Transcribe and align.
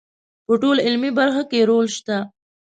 په 0.45 0.53
ټولو 0.61 0.79
علمي 0.85 1.11
برخو 1.19 1.43
کې 1.49 1.57
یې 1.61 1.67
رول 1.69 1.87
شته. 1.97 2.17